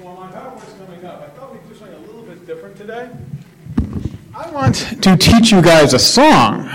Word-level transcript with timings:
Well, 0.00 0.14
my 0.14 0.28
PowerPoint's 0.28 0.74
coming 0.74 1.04
up. 1.04 1.22
I 1.22 1.28
thought 1.30 1.52
we'd 1.52 1.68
do 1.68 1.74
something 1.74 1.96
a 1.96 2.06
little 2.06 2.22
bit 2.22 2.46
different 2.46 2.76
today. 2.76 3.10
I 4.32 4.48
want 4.52 4.76
to 5.02 5.16
teach 5.16 5.50
you 5.50 5.60
guys 5.60 5.92
a 5.92 5.98
song. 5.98 6.70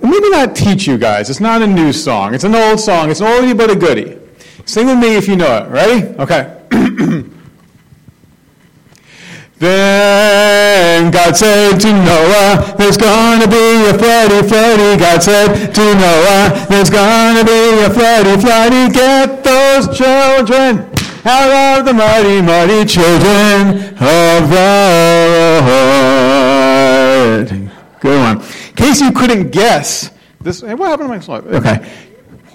Maybe 0.00 0.30
not 0.30 0.56
teach 0.56 0.86
you 0.86 0.96
guys. 0.96 1.28
It's 1.28 1.40
not 1.40 1.60
a 1.60 1.66
new 1.66 1.92
song. 1.92 2.32
It's 2.32 2.44
an 2.44 2.54
old 2.54 2.80
song. 2.80 3.10
It's 3.10 3.20
an 3.20 3.26
oldie 3.26 3.54
but 3.54 3.70
a 3.70 3.76
goodie. 3.76 4.18
Sing 4.64 4.86
with 4.86 4.98
me 4.98 5.16
if 5.16 5.28
you 5.28 5.36
know 5.36 5.64
it. 5.64 5.68
Ready? 5.68 6.06
Okay. 6.18 6.60
Then 9.56 11.10
God 11.10 11.36
said 11.36 11.78
to 11.78 11.92
Noah, 11.92 12.74
There's 12.76 12.96
gonna 12.96 13.46
be 13.46 13.86
a 13.86 13.92
floody, 13.92 14.42
floody. 14.42 14.98
God 14.98 15.22
said 15.22 15.72
to 15.72 15.94
Noah, 15.94 16.66
There's 16.68 16.90
gonna 16.90 17.44
be 17.44 17.84
a 17.84 17.88
floody, 17.88 18.36
floody. 18.36 18.92
Get 18.92 19.44
those 19.44 19.96
children 19.96 20.93
out 21.26 21.78
of 21.78 21.86
the 21.86 21.92
mighty, 21.94 22.42
mighty 22.42 22.84
children 22.84 23.94
of 23.96 24.50
the 24.50 25.60
Lord. 27.24 27.48
Good 28.00 28.18
one. 28.20 28.40
In 28.40 28.74
case 28.76 29.00
you 29.00 29.10
couldn't 29.12 29.50
guess, 29.50 30.10
this, 30.40 30.60
hey, 30.60 30.74
what 30.74 30.90
happened 30.90 31.08
to 31.08 31.14
my 31.14 31.20
slide? 31.20 31.46
Okay. 31.46 31.90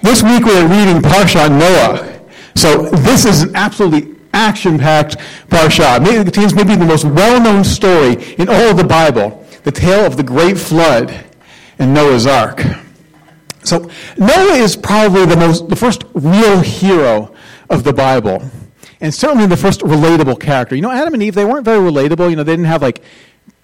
This 0.03 0.21
week 0.21 0.45
we 0.45 0.51
are 0.55 0.67
reading 0.67 1.01
Parshat 1.01 1.49
Noah. 1.49 2.21
So 2.55 2.83
this 2.83 3.25
is 3.25 3.41
an 3.43 3.55
absolutely 3.55 4.15
action-packed 4.33 5.17
parsha. 5.47 5.99
It 6.05 6.23
contains 6.23 6.53
maybe 6.53 6.75
the 6.75 6.85
most 6.85 7.05
well-known 7.05 7.63
story 7.63 8.23
in 8.35 8.47
all 8.47 8.69
of 8.69 8.77
the 8.77 8.83
Bible, 8.83 9.43
the 9.63 9.71
tale 9.71 10.05
of 10.05 10.17
the 10.17 10.23
great 10.23 10.57
flood 10.57 11.25
and 11.79 11.93
Noah's 11.93 12.27
Ark. 12.27 12.61
So 13.63 13.89
Noah 14.17 14.53
is 14.53 14.75
probably 14.75 15.25
the 15.25 15.35
most, 15.35 15.67
the 15.67 15.75
first 15.75 16.03
real 16.13 16.59
hero 16.59 17.33
of 17.69 17.83
the 17.83 17.93
Bible, 17.93 18.43
and 19.01 19.13
certainly 19.13 19.45
the 19.47 19.57
first 19.57 19.81
relatable 19.81 20.39
character. 20.39 20.75
You 20.75 20.81
know, 20.81 20.91
Adam 20.91 21.13
and 21.13 21.23
Eve, 21.23 21.35
they 21.35 21.45
weren't 21.45 21.65
very 21.65 21.79
relatable. 21.79 22.29
You 22.29 22.35
know, 22.35 22.43
they 22.43 22.53
didn't 22.53 22.65
have 22.65 22.81
like 22.81 23.03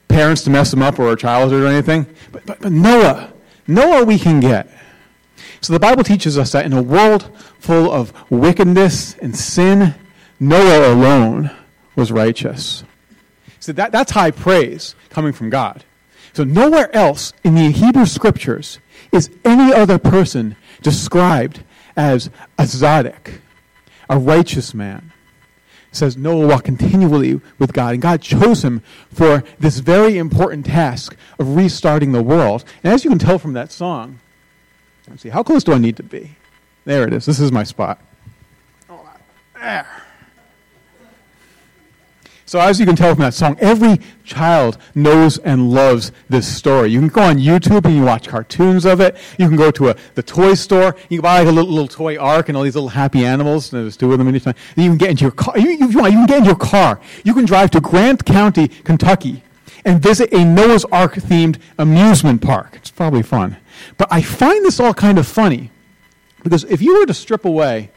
parents 0.08 0.44
to 0.44 0.50
mess 0.50 0.72
them 0.72 0.82
up 0.82 1.00
or 1.00 1.12
a 1.12 1.18
childhood 1.18 1.64
or 1.64 1.68
anything. 1.68 2.06
But, 2.32 2.46
but, 2.46 2.62
but 2.62 2.72
Noah, 2.72 3.34
Noah 3.68 4.06
we 4.06 4.18
can 4.18 4.40
get. 4.40 4.70
So 5.62 5.74
the 5.74 5.80
Bible 5.80 6.04
teaches 6.04 6.38
us 6.38 6.52
that 6.52 6.66
in 6.66 6.74
a 6.74 6.82
world 6.82 7.30
full 7.60 7.92
of 7.92 8.14
wickedness 8.30 9.16
and 9.16 9.36
sin 9.36 9.96
Noah 10.40 10.94
alone 10.94 11.52
was 11.96 12.12
righteous. 12.12 12.84
So 13.60 13.72
that, 13.74 13.92
that's 13.92 14.12
high 14.12 14.32
praise 14.32 14.96
coming 15.10 15.34
from 15.34 15.50
God. 15.50 15.84
So 16.34 16.44
nowhere 16.44 16.94
else 16.96 17.34
in 17.44 17.56
the 17.56 17.72
Hebrew 17.72 18.06
scriptures 18.06 18.80
is 19.12 19.30
any 19.46 19.74
other 19.74 19.98
person 19.98 20.56
described 20.82 21.64
as 21.96 22.30
a 22.60 22.64
tzaddik, 22.64 23.40
a 24.10 24.18
righteous 24.18 24.74
man. 24.74 25.12
It 25.92 25.96
says 25.96 26.18
Noah 26.18 26.48
walked 26.48 26.66
continually 26.66 27.40
with 27.58 27.74
God, 27.74 27.94
and 27.94 28.02
God 28.02 28.22
chose 28.22 28.64
him 28.64 28.82
for 29.14 29.44
this 29.60 29.80
very 29.80 30.18
important 30.18 30.66
task 30.66 31.16
of 31.40 31.56
restarting 31.56 32.12
the 32.12 32.24
world. 32.24 32.66
And 32.84 32.94
as 32.94 33.04
you 33.04 33.10
can 33.10 33.20
tell 33.20 33.40
from 33.40 33.54
that 33.54 33.72
song, 33.72 34.20
let's 35.10 35.22
see, 35.22 35.30
how 35.30 35.44
close 35.44 35.64
do 35.64 35.74
I 35.74 35.78
need 35.78 35.98
to 35.98 36.04
be? 36.04 36.36
There 36.84 37.08
it 37.08 37.14
is. 37.14 37.26
This 37.26 37.40
is 37.40 37.52
my 37.52 37.64
spot. 37.64 38.00
Oh, 38.90 39.10
there. 39.56 39.88
So, 42.56 42.62
as 42.62 42.80
you 42.80 42.86
can 42.86 42.96
tell 42.96 43.14
from 43.14 43.24
that 43.24 43.34
song, 43.34 43.58
every 43.60 44.00
child 44.24 44.78
knows 44.96 45.38
and 45.40 45.72
loves 45.74 46.14
this 46.30 46.48
story. 46.48 46.90
You 46.90 47.00
can 47.00 47.10
go 47.10 47.24
on 47.24 47.36
YouTube 47.36 47.84
and 47.84 47.94
you 47.94 48.04
watch 48.04 48.30
cartoons 48.30 48.86
of 48.86 49.02
it. 49.02 49.18
You 49.38 49.50
can 49.50 49.58
go 49.58 49.72
to 49.72 49.90
a, 49.90 49.96
the 50.14 50.24
toy 50.24 50.54
store. 50.54 50.96
You 51.10 51.18
can 51.18 51.24
buy 51.24 51.40
like 51.40 51.50
a 51.50 51.52
little, 51.52 51.70
little 51.70 51.90
toy 51.90 52.18
ark 52.18 52.48
and 52.48 52.56
all 52.56 52.64
these 52.64 52.76
little 52.76 52.88
happy 52.88 53.26
animals. 53.26 53.74
And 53.74 53.84
there's 53.84 53.98
two 53.98 54.10
of 54.10 54.20
them 54.20 54.30
anytime. 54.30 54.56
You 54.78 54.88
can 54.88 54.98
get 54.98 55.10
into 55.10 55.24
your 55.24 55.32
car. 55.32 55.60
You, 55.60 55.70
you, 55.70 55.88
you 55.90 56.02
can 56.02 56.26
get 56.28 56.38
into 56.38 56.48
your 56.48 56.56
car. 56.56 57.02
You 57.26 57.34
can 57.34 57.44
drive 57.44 57.72
to 57.72 57.82
Grant 57.82 58.24
County, 58.24 58.70
Kentucky, 58.70 59.44
and 59.84 60.02
visit 60.02 60.32
a 60.32 60.46
Noah's 60.46 60.86
Ark 60.86 61.16
themed 61.16 61.60
amusement 61.78 62.42
park. 62.42 62.78
It's 62.78 62.90
probably 62.90 63.22
fun. 63.22 63.58
But 63.98 64.08
I 64.12 64.22
find 64.22 64.64
this 64.64 64.80
all 64.80 64.94
kind 64.94 65.18
of 65.18 65.28
funny 65.28 65.72
because 66.42 66.64
if 66.64 66.82
you 66.82 66.98
were 67.00 67.06
to 67.06 67.14
strip 67.14 67.44
away 67.44 67.92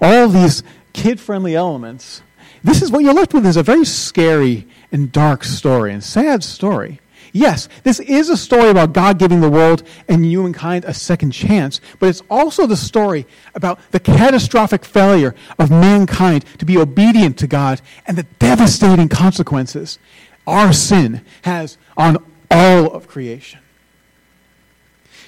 all 0.00 0.26
these 0.26 0.62
kid 0.94 1.20
friendly 1.20 1.54
elements, 1.54 2.22
this 2.62 2.82
is 2.82 2.90
what 2.90 3.02
you're 3.02 3.14
left 3.14 3.34
with 3.34 3.46
is 3.46 3.56
a 3.56 3.62
very 3.62 3.84
scary 3.84 4.66
and 4.92 5.10
dark 5.12 5.44
story 5.44 5.92
and 5.92 6.02
sad 6.02 6.44
story. 6.44 7.00
Yes, 7.32 7.68
this 7.84 8.00
is 8.00 8.28
a 8.28 8.36
story 8.36 8.70
about 8.70 8.92
God 8.92 9.18
giving 9.18 9.40
the 9.40 9.50
world 9.50 9.84
and 10.08 10.24
humankind 10.24 10.84
a 10.84 10.94
second 10.94 11.30
chance, 11.30 11.80
but 12.00 12.08
it's 12.08 12.22
also 12.28 12.66
the 12.66 12.76
story 12.76 13.26
about 13.54 13.78
the 13.92 14.00
catastrophic 14.00 14.84
failure 14.84 15.34
of 15.58 15.70
mankind 15.70 16.44
to 16.58 16.64
be 16.64 16.76
obedient 16.76 17.38
to 17.38 17.46
God 17.46 17.80
and 18.06 18.18
the 18.18 18.24
devastating 18.38 19.08
consequences 19.08 19.98
our 20.46 20.72
sin 20.72 21.24
has 21.42 21.78
on 21.96 22.18
all 22.50 22.92
of 22.92 23.06
creation. 23.06 23.60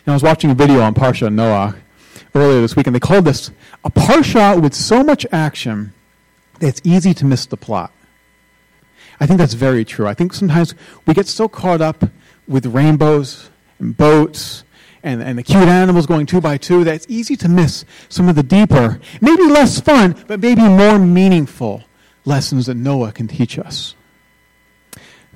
Now, 0.07 0.15
I 0.15 0.17
was 0.17 0.25
watching 0.25 0.51
a 0.51 0.55
video 0.55 0.81
on 0.81 0.95
Parsha 0.95 1.33
Noah 1.33 1.77
earlier 2.35 2.61
this 2.61 2.75
week, 2.75 2.89
and 2.89 2.97
they 2.97 3.01
called 3.01 3.25
this 3.25 3.53
a 3.85 3.91
Parsha 3.91 4.61
with 4.61 4.75
so 4.75 5.05
much 5.05 5.25
action 5.31 5.93
it's 6.63 6.81
easy 6.85 7.15
to 7.15 7.25
miss 7.25 7.47
the 7.47 7.57
plot. 7.57 7.93
I 9.21 9.27
think 9.27 9.39
that's 9.39 9.55
very 9.55 9.85
true. 9.85 10.07
I 10.07 10.15
think 10.15 10.33
sometimes 10.33 10.75
we 11.07 11.15
get 11.15 11.27
so 11.27 11.49
caught 11.49 11.81
up 11.81 12.05
with 12.49 12.67
rainbows 12.67 13.51
and 13.79 13.97
boats 13.97 14.65
and, 15.03 15.23
and 15.23 15.39
the 15.39 15.43
cute 15.43 15.69
animals 15.69 16.07
going 16.07 16.27
two 16.27 16.41
by 16.41 16.57
two 16.57 16.85
that 16.85 16.95
it's 16.95 17.07
easy 17.09 17.37
to 17.37 17.49
miss 17.49 17.85
some 18.09 18.29
of 18.29 18.37
the 18.37 18.43
deeper, 18.43 19.01
maybe 19.21 19.45
less 19.45 19.81
fun, 19.81 20.17
but 20.27 20.41
maybe 20.41 20.63
more 20.63 20.99
meaningful 20.99 21.85
lessons 22.25 22.67
that 22.67 22.75
Noah 22.75 23.13
can 23.13 23.27
teach 23.27 23.59
us. 23.59 23.95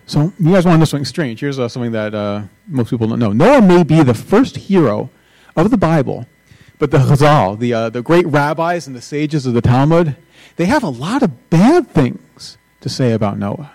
So, 0.09 0.33
you 0.39 0.53
guys 0.53 0.65
want 0.65 0.77
to 0.77 0.79
know 0.79 0.85
something 0.85 1.05
strange? 1.05 1.41
Here's 1.41 1.59
uh, 1.59 1.69
something 1.69 1.91
that 1.93 2.15
uh, 2.15 2.43
most 2.69 2.91
people 2.91 3.09
don't 3.09 3.19
know. 3.19 3.33
Noah 3.33 3.61
may 3.61 3.83
be 3.83 4.05
the 4.05 4.15
first 4.15 4.57
hero 4.57 5.11
of 5.57 5.73
the 5.73 5.77
Bible, 5.77 6.27
but 6.79 6.91
the 6.91 6.99
Chazal, 6.99 7.59
the, 7.59 7.73
uh, 7.73 7.91
the 7.91 8.03
great 8.03 8.27
rabbis 8.27 8.87
and 8.87 8.95
the 8.95 9.01
sages 9.01 9.47
of 9.47 9.55
the 9.55 9.63
Talmud, 9.63 10.17
they 10.57 10.67
have 10.67 10.83
a 10.83 10.89
lot 10.89 11.23
of 11.23 11.51
bad 11.51 11.89
things 11.89 12.59
to 12.81 12.89
say 12.89 13.13
about 13.13 13.39
Noah. 13.39 13.73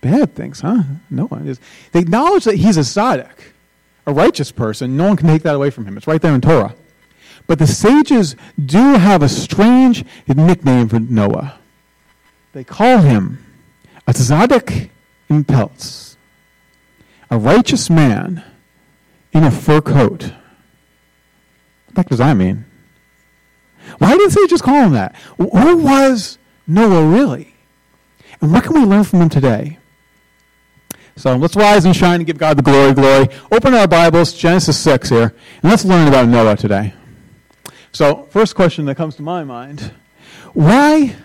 Bad 0.00 0.34
things, 0.34 0.60
huh? 0.60 0.82
Noah 1.10 1.42
is. 1.44 1.60
They 1.92 2.00
acknowledge 2.00 2.44
that 2.44 2.56
he's 2.56 2.76
a 2.76 2.80
tzaddik, 2.80 3.52
a 4.06 4.12
righteous 4.12 4.50
person. 4.50 4.96
No 4.96 5.08
one 5.08 5.16
can 5.16 5.26
take 5.26 5.42
that 5.42 5.54
away 5.54 5.70
from 5.70 5.86
him. 5.86 5.96
It's 5.96 6.06
right 6.06 6.22
there 6.22 6.34
in 6.34 6.40
Torah. 6.40 6.74
But 7.46 7.58
the 7.58 7.66
sages 7.66 8.36
do 8.64 8.94
have 8.94 9.22
a 9.22 9.28
strange 9.28 10.04
nickname 10.26 10.88
for 10.88 11.00
Noah. 11.00 11.58
They 12.52 12.64
call 12.64 12.98
him 12.98 13.44
a 14.06 14.12
tzaddik 14.12 14.88
in 15.28 15.44
peltz, 15.44 16.16
a 17.30 17.38
righteous 17.38 17.90
man 17.90 18.44
in 19.32 19.44
a 19.44 19.50
fur 19.50 19.80
coat. 19.80 20.32
What 21.90 21.94
the 21.94 22.00
heck 22.02 22.08
does 22.08 22.18
that 22.18 22.34
mean? 22.34 22.64
Why 23.98 24.16
didn't 24.16 24.32
they 24.32 24.46
just 24.46 24.62
call 24.62 24.84
him 24.84 24.92
that? 24.92 25.16
Who 25.36 25.78
was 25.78 26.38
Noah 26.68 27.04
really? 27.04 27.52
And 28.40 28.52
what 28.52 28.62
can 28.62 28.74
we 28.74 28.84
learn 28.84 29.02
from 29.02 29.22
him 29.22 29.28
today? 29.28 29.78
So 31.16 31.34
let's 31.36 31.56
rise 31.56 31.84
and 31.84 31.94
shine 31.94 32.20
and 32.20 32.26
give 32.26 32.38
God 32.38 32.56
the 32.56 32.62
glory, 32.62 32.94
glory. 32.94 33.28
Open 33.50 33.74
our 33.74 33.88
Bibles, 33.88 34.32
Genesis 34.32 34.78
6 34.78 35.08
here, 35.08 35.34
and 35.62 35.70
let's 35.70 35.84
learn 35.84 36.06
about 36.06 36.28
Noah 36.28 36.56
today. 36.56 36.94
So, 37.92 38.28
first 38.30 38.54
question 38.54 38.84
that 38.86 38.94
comes 38.94 39.16
to 39.16 39.22
my 39.22 39.42
mind 39.42 39.92
why 40.52 41.16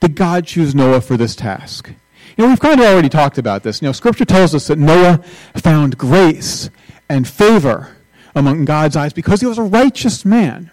did 0.00 0.16
God 0.16 0.46
choose 0.46 0.74
Noah 0.74 1.00
for 1.00 1.16
this 1.16 1.36
task? 1.36 1.92
You 2.36 2.44
know, 2.44 2.48
we've 2.48 2.60
kind 2.60 2.80
of 2.80 2.86
already 2.86 3.08
talked 3.08 3.38
about 3.38 3.62
this. 3.62 3.80
You 3.80 3.86
know, 3.86 3.92
Scripture 3.92 4.24
tells 4.24 4.52
us 4.52 4.66
that 4.66 4.78
Noah 4.78 5.22
found 5.54 5.96
grace 5.96 6.70
and 7.08 7.28
favor 7.28 7.96
among 8.34 8.64
God's 8.64 8.96
eyes 8.96 9.12
because 9.12 9.40
he 9.40 9.46
was 9.46 9.58
a 9.58 9.62
righteous 9.62 10.24
man. 10.24 10.70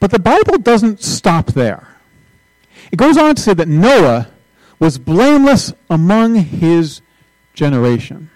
But 0.00 0.10
the 0.10 0.18
Bible 0.18 0.58
doesn't 0.58 1.02
stop 1.02 1.48
there. 1.48 1.88
It 2.92 2.96
goes 2.96 3.16
on 3.16 3.34
to 3.34 3.42
say 3.42 3.54
that 3.54 3.68
Noah 3.68 4.28
was 4.78 4.98
blameless 4.98 5.72
among 5.90 6.36
his 6.36 7.00
generation. 7.54 8.30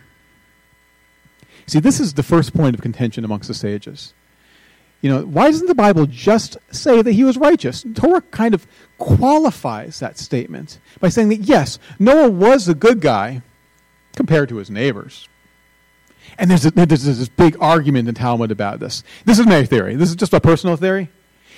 See, 1.66 1.78
this 1.78 2.00
is 2.00 2.14
the 2.14 2.22
first 2.22 2.52
point 2.52 2.74
of 2.74 2.82
contention 2.82 3.24
amongst 3.24 3.48
the 3.48 3.54
sages. 3.54 4.12
You 5.00 5.10
know, 5.10 5.24
why 5.24 5.50
doesn't 5.50 5.66
the 5.66 5.74
Bible 5.74 6.06
just 6.06 6.56
say 6.70 7.02
that 7.02 7.12
he 7.12 7.24
was 7.24 7.36
righteous? 7.36 7.84
Torah 7.94 8.20
kind 8.20 8.54
of 8.54 8.66
qualifies 8.98 9.98
that 10.00 10.18
statement 10.18 10.78
by 11.00 11.08
saying 11.08 11.28
that, 11.30 11.40
yes, 11.40 11.78
Noah 11.98 12.30
was 12.30 12.68
a 12.68 12.74
good 12.74 13.00
guy 13.00 13.42
compared 14.14 14.48
to 14.50 14.56
his 14.56 14.70
neighbors. 14.70 15.28
And 16.38 16.50
there's, 16.50 16.64
a, 16.64 16.70
there's 16.70 17.04
this 17.04 17.28
big 17.28 17.56
argument 17.60 18.08
in 18.08 18.14
Talmud 18.14 18.50
about 18.50 18.80
this. 18.80 19.04
This 19.24 19.38
is 19.38 19.46
my 19.46 19.64
theory. 19.64 19.96
This 19.96 20.08
is 20.08 20.16
just 20.16 20.32
a 20.32 20.40
personal 20.40 20.76
theory. 20.76 21.10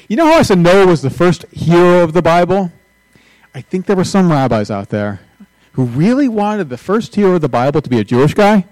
You 0.09 0.17
know 0.17 0.27
how 0.27 0.35
I 0.35 0.43
said 0.43 0.59
Noah 0.59 0.87
was 0.87 1.03
the 1.03 1.11
first 1.11 1.47
hero 1.53 2.03
of 2.03 2.13
the 2.13 2.23
Bible? 2.23 2.73
I 3.55 3.61
think 3.61 3.87
there 3.87 3.97
were 3.97 4.05
some 4.05 4.31
rabbis 4.31 4.71
out 4.71 4.91
there 4.91 5.21
who 5.73 5.85
really 5.85 6.29
wanted 6.29 6.69
the 6.69 6.77
first 6.77 7.15
hero 7.15 7.37
of 7.37 7.41
the 7.41 7.49
Bible 7.49 7.81
to 7.81 7.89
be 7.89 7.99
a 7.99 8.05
Jewish 8.05 8.35
guy. 8.35 8.67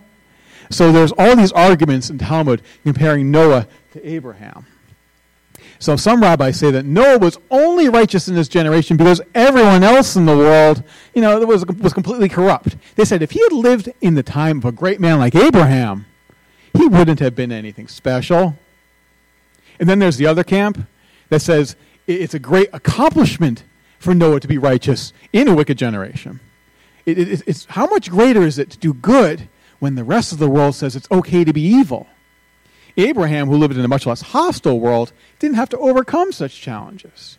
So 0.70 0.92
there's 0.92 1.12
all 1.12 1.36
these 1.36 1.52
arguments 1.52 2.10
in 2.10 2.18
Talmud 2.18 2.62
comparing 2.82 3.30
Noah 3.30 3.68
to 3.92 4.08
Abraham. 4.08 4.66
So 5.82 5.96
some 5.96 6.22
rabbis 6.22 6.60
say 6.60 6.70
that 6.70 6.84
Noah 6.84 7.18
was 7.18 7.38
only 7.50 7.88
righteous 7.88 8.28
in 8.28 8.36
this 8.36 8.46
generation 8.46 8.96
because 8.96 9.20
everyone 9.34 9.82
else 9.82 10.14
in 10.14 10.26
the 10.26 10.36
world, 10.36 10.84
you 11.12 11.20
know, 11.20 11.40
was, 11.40 11.66
was 11.66 11.92
completely 11.92 12.28
corrupt. 12.28 12.76
They 12.94 13.04
said 13.04 13.20
if 13.20 13.32
he 13.32 13.40
had 13.40 13.52
lived 13.52 13.92
in 14.00 14.14
the 14.14 14.22
time 14.22 14.58
of 14.58 14.64
a 14.64 14.70
great 14.70 15.00
man 15.00 15.18
like 15.18 15.34
Abraham, 15.34 16.06
he 16.72 16.86
wouldn't 16.86 17.18
have 17.18 17.34
been 17.34 17.50
anything 17.50 17.88
special. 17.88 18.56
And 19.80 19.88
then 19.88 19.98
there's 19.98 20.18
the 20.18 20.26
other 20.26 20.44
camp 20.44 20.86
that 21.30 21.42
says 21.42 21.74
it's 22.06 22.34
a 22.34 22.38
great 22.38 22.68
accomplishment 22.72 23.64
for 23.98 24.14
Noah 24.14 24.38
to 24.38 24.46
be 24.46 24.58
righteous 24.58 25.12
in 25.32 25.48
a 25.48 25.54
wicked 25.54 25.78
generation. 25.78 26.38
It, 27.06 27.18
it, 27.18 27.42
it's, 27.44 27.64
how 27.64 27.86
much 27.86 28.08
greater 28.08 28.42
is 28.42 28.56
it 28.56 28.70
to 28.70 28.78
do 28.78 28.94
good 28.94 29.48
when 29.80 29.96
the 29.96 30.04
rest 30.04 30.30
of 30.30 30.38
the 30.38 30.48
world 30.48 30.76
says 30.76 30.94
it's 30.94 31.10
okay 31.10 31.42
to 31.42 31.52
be 31.52 31.62
evil? 31.62 32.06
Abraham, 32.96 33.48
who 33.48 33.56
lived 33.56 33.76
in 33.76 33.84
a 33.84 33.88
much 33.88 34.06
less 34.06 34.20
hostile 34.20 34.80
world, 34.80 35.12
didn't 35.38 35.56
have 35.56 35.68
to 35.70 35.78
overcome 35.78 36.32
such 36.32 36.60
challenges. 36.60 37.38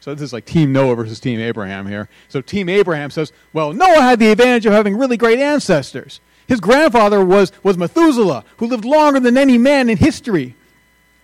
So 0.00 0.14
this 0.14 0.22
is 0.22 0.32
like 0.32 0.46
Team 0.46 0.72
Noah 0.72 0.96
versus 0.96 1.20
Team 1.20 1.40
Abraham 1.40 1.86
here. 1.86 2.08
So 2.28 2.40
Team 2.40 2.68
Abraham 2.68 3.10
says, 3.10 3.32
well, 3.52 3.72
Noah 3.72 4.00
had 4.00 4.18
the 4.18 4.30
advantage 4.30 4.64
of 4.66 4.72
having 4.72 4.96
really 4.96 5.16
great 5.16 5.38
ancestors. 5.38 6.20
His 6.48 6.58
grandfather 6.58 7.24
was, 7.24 7.52
was 7.62 7.76
Methuselah, 7.76 8.44
who 8.56 8.66
lived 8.66 8.84
longer 8.84 9.20
than 9.20 9.36
any 9.36 9.58
man 9.58 9.88
in 9.88 9.98
history. 9.98 10.56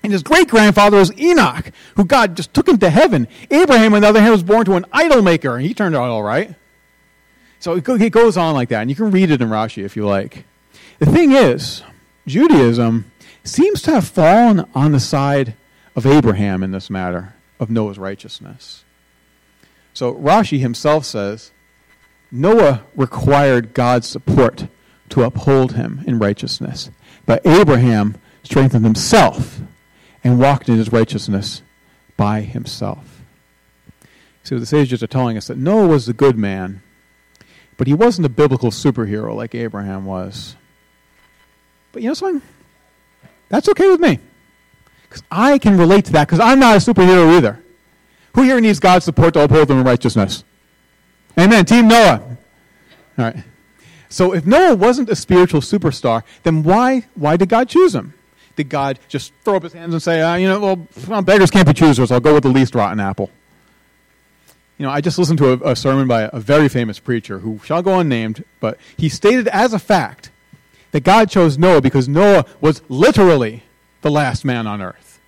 And 0.03 0.13
his 0.13 0.23
great 0.23 0.47
grandfather 0.47 0.99
was 0.99 1.13
Enoch, 1.19 1.73
who 1.97 2.05
God 2.05 2.37
just 2.37 2.55
took 2.55 2.69
him 2.69 2.79
to 2.79 2.91
heaven. 2.91 3.27
Abraham, 3.51 3.95
on 3.95 4.03
the 4.03 4.09
other 4.09 4.21
hand, 4.21 4.33
was 4.33 4.45
born 4.45 4.65
to 4.67 4.75
an 4.75 4.85
idol 4.93 5.23
maker, 5.23 5.57
and 5.57 5.67
he 5.67 5.75
turned 5.75 5.97
out 5.97 6.11
all 6.11 6.23
right. 6.23 6.55
So 7.59 7.73
it 7.75 8.13
goes 8.13 8.37
on 8.37 8.55
like 8.55 8.69
that, 8.69 8.83
and 8.83 8.91
you 8.91 8.95
can 8.95 9.11
read 9.11 9.31
it 9.31 9.43
in 9.43 9.49
Rashi 9.49 9.83
if 9.85 9.97
you 9.97 10.07
like. 10.07 10.45
The 10.99 11.07
thing 11.07 11.33
is, 11.33 11.83
Judaism 12.27 13.11
seems 13.45 13.83
to 13.83 13.93
have 13.93 14.09
fallen 14.09 14.67
on 14.75 14.93
the 14.93 15.01
side 15.01 15.55
of 15.95 16.07
Abraham 16.07 16.63
in 16.63 16.73
this 16.73 16.91
matter 16.91 17.35
of 17.61 17.71
Noah's 17.71 17.99
righteousness. 17.99 18.85
So 19.95 20.15
Rashi 20.15 20.59
himself 20.59 21.05
says 21.05 21.53
Noah 22.31 22.85
required 22.95 23.73
God's 23.73 24.09
support 24.09 24.67
to 25.11 25.23
uphold 25.23 25.73
him 25.73 26.03
in 26.07 26.19
righteousness, 26.19 26.91
but 27.25 27.47
Abraham 27.47 28.17
strengthened 28.43 28.85
himself 28.85 29.61
and 30.23 30.39
walked 30.39 30.69
in 30.69 30.77
his 30.77 30.93
righteousness 30.93 31.63
by 32.17 32.41
himself. 32.41 33.23
So 34.43 34.59
the 34.59 34.67
sages 34.67 35.03
are 35.03 35.09
telling 35.09 35.37
us 35.37 35.47
that 35.47 35.59
Noah 35.59 35.89
was 35.89 36.09
a 36.09 36.13
good 36.13 36.37
man, 36.37 36.83
but 37.77 37.87
he 37.87 37.95
wasn't 37.95 38.27
a 38.27 38.31
biblical 38.31 38.71
superhero 38.71 39.35
like 39.35 39.55
Abraham 39.55 40.05
was. 40.05 40.57
But 41.97 42.03
you 42.03 42.11
know 42.11 42.15
something? 42.15 42.47
That's 43.49 43.71
okay 43.71 43.89
with 43.89 44.01
me. 44.01 44.19
Because 45.05 45.23
I 45.31 45.57
can 45.57 45.79
relate 45.79 46.05
to 46.05 46.13
that 46.13 46.29
because 46.29 46.41
I'm 46.41 46.61
not 46.61 46.77
a 46.77 46.79
superhero 46.79 47.39
either. 47.39 47.59
Who 48.35 48.43
here 48.43 48.61
needs 48.61 48.79
God's 48.79 49.07
support 49.07 49.33
to 49.33 49.45
uphold 49.45 49.69
them 49.69 49.79
in 49.79 49.85
righteousness? 49.85 50.45
Amen. 51.41 51.65
Team 51.65 51.89
Noah. 51.89 52.21
All 53.17 53.25
right. 53.25 53.37
So 54.11 54.35
if 54.35 54.45
Noah 54.45 54.75
wasn't 54.75 55.09
a 55.09 55.17
spiritual 55.17 55.63
superstar, 55.63 56.23
then 56.43 56.65
why, 56.65 57.07
why 57.15 57.39
did 57.39 57.49
God 57.49 57.71
choose 57.71 57.95
him? 57.95 58.13
Did 58.57 58.69
God 58.69 58.99
just 59.09 59.33
throw 59.43 59.57
up 59.57 59.63
his 59.63 59.73
hands 59.73 59.95
and 59.95 60.03
say, 60.03 60.21
uh, 60.21 60.35
you 60.35 60.49
know, 60.49 60.87
well, 61.09 61.23
beggars 61.23 61.51
can't 61.51 61.67
be 61.67 61.73
choosers. 61.73 62.13
I'll 62.13 62.21
go 62.21 62.35
with 62.35 62.43
the 62.43 62.51
least 62.51 62.75
rotten 62.75 63.01
apple. 63.01 63.31
You 64.77 64.85
know, 64.85 64.93
I 64.93 65.01
just 65.01 65.19
listened 65.19 65.39
to 65.39 65.53
a, 65.53 65.71
a 65.71 65.77
sermon 65.77 66.07
by 66.09 66.29
a 66.31 66.41
very 66.41 66.69
famous 66.69 66.99
preacher 66.99 67.39
who 67.39 67.59
shall 67.65 67.81
go 67.81 68.01
unnamed, 68.01 68.45
but 68.61 68.79
he 68.99 69.09
stated 69.09 69.49
as 69.49 69.73
a 69.73 69.79
fact 69.79 70.31
that 70.97 71.05
God 71.05 71.29
chose 71.29 71.59
Noah 71.59 71.83
because 71.83 72.09
Noah 72.09 72.47
was 72.63 72.81
literally 72.89 73.65
the 74.01 74.11
last 74.11 74.47
man 74.47 74.67
on 74.67 74.81
earth. 74.81 75.21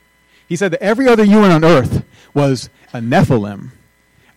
He 0.49 0.57
said 0.57 0.71
that 0.71 0.83
every 0.83 1.07
other 1.07 1.25
human 1.25 1.51
on 1.51 1.63
earth 1.63 2.07
was 2.33 2.71
a 2.95 3.01
Nephilim, 3.01 3.73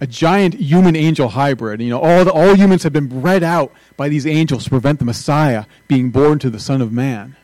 a 0.02 0.08
giant 0.08 0.56
human 0.56 0.94
angel 0.94 1.30
hybrid. 1.30 1.80
You 1.80 1.92
know, 1.92 2.02
all, 2.02 2.26
the, 2.26 2.34
all 2.34 2.54
humans 2.56 2.84
have 2.84 2.92
been 2.92 3.08
bred 3.08 3.44
out 3.44 3.72
by 3.96 4.10
these 4.10 4.28
angels 4.28 4.66
to 4.66 4.70
prevent 4.72 5.00
the 5.00 5.06
Messiah 5.06 5.64
being 5.88 6.10
born 6.10 6.38
to 6.40 6.50
the 6.50 6.60
Son 6.60 6.82
of 6.82 6.92
Man. 6.92 7.38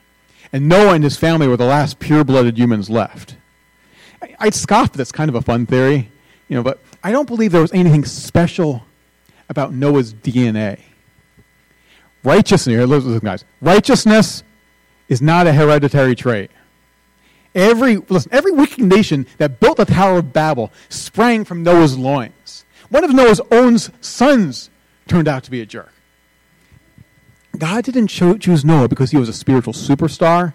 And 0.52 0.68
Noah 0.68 0.96
and 0.96 1.04
his 1.06 1.16
family 1.16 1.48
were 1.48 1.56
the 1.56 1.64
last 1.64 1.98
pure 1.98 2.26
blooded 2.26 2.58
humans 2.58 2.90
left. 2.90 3.38
I, 4.22 4.36
I'd 4.38 4.54
scoff 4.54 4.92
that's 4.92 5.14
kind 5.14 5.30
of 5.30 5.36
a 5.36 5.42
fun 5.42 5.66
theory, 5.66 6.12
you 6.50 6.58
know, 6.58 6.64
but 6.64 6.82
I 7.02 7.14
don't 7.14 7.26
believe 7.26 7.54
there 7.54 7.62
was 7.62 7.72
anything 7.72 8.04
special 8.04 8.84
about 9.48 9.72
Noah's 9.72 10.14
DNA. 10.14 10.82
Righteousness, 12.24 12.76
here, 12.76 12.86
listen, 12.86 13.20
guys. 13.20 13.46
Righteousness 13.62 14.44
is 15.08 15.22
not 15.22 15.48
a 15.48 15.54
hereditary 15.54 16.16
trait. 16.16 16.52
Every, 17.56 17.98
listen, 17.98 18.32
every 18.34 18.52
wicked 18.52 18.84
nation 18.84 19.26
that 19.38 19.60
built 19.60 19.78
the 19.78 19.86
Tower 19.86 20.20
of 20.20 20.34
Babel 20.34 20.72
sprang 20.90 21.46
from 21.46 21.64
Noah's 21.64 21.98
loins. 21.98 22.66
One 22.90 23.04
of 23.04 23.12
Noah's 23.12 23.42
own 23.52 23.78
sons 24.02 24.70
turned 25.08 25.28
out 25.28 25.44
to 25.46 25.52
be 25.52 25.62
a 25.62 25.66
jerk. 25.66 25.92
God 27.58 27.84
didn't 27.84 28.08
cho- 28.08 28.38
choose 28.38 28.64
Noah 28.64 28.88
because 28.88 29.12
he 29.12 29.18
was 29.18 29.30
a 29.30 29.34
spiritual 29.34 29.74
superstar 29.74 30.54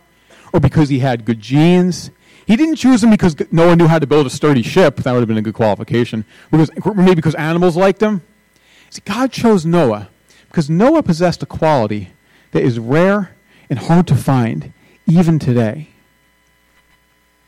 or 0.52 0.60
because 0.60 0.88
he 0.88 1.00
had 1.00 1.24
good 1.24 1.40
genes. 1.40 2.10
He 2.46 2.56
didn't 2.56 2.76
choose 2.76 3.02
him 3.02 3.10
because 3.10 3.36
Noah 3.50 3.76
knew 3.76 3.88
how 3.88 3.98
to 3.98 4.06
build 4.06 4.26
a 4.26 4.30
sturdy 4.30 4.62
ship. 4.62 4.96
That 4.96 5.12
would 5.12 5.20
have 5.20 5.28
been 5.28 5.38
a 5.38 5.42
good 5.42 5.54
qualification. 5.54 6.24
Because, 6.50 6.70
maybe 6.94 7.14
because 7.14 7.34
animals 7.34 7.76
liked 7.76 8.00
him. 8.00 8.22
See, 8.90 9.02
God 9.04 9.32
chose 9.32 9.64
Noah 9.64 10.08
because 10.52 10.68
Noah 10.68 11.02
possessed 11.02 11.42
a 11.42 11.46
quality 11.46 12.10
that 12.50 12.62
is 12.62 12.78
rare 12.78 13.34
and 13.70 13.78
hard 13.78 14.06
to 14.08 14.14
find 14.14 14.74
even 15.06 15.38
today. 15.38 15.88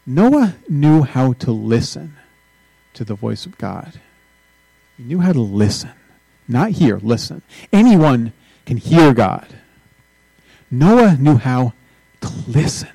Noah 0.06 0.56
knew 0.71 1.03
how 1.03 1.35
to 1.35 1.53
listen 1.53 2.17
to 2.95 3.05
the 3.05 3.15
voice 3.15 3.45
of 3.45 3.59
God. 3.59 4.01
He 4.97 5.03
knew 5.03 5.21
how 5.21 5.35
to 5.35 5.41
listen. 5.41 5.93
Not 6.49 6.71
hear, 6.71 6.97
listen. 6.97 7.43
Anyone 7.75 8.33
can 8.65 8.79
hear 8.79 9.12
God. 9.12 9.49
Noah 10.71 11.19
knew 11.19 11.37
how 11.37 11.75
to 12.23 12.33
listen. 12.47 12.89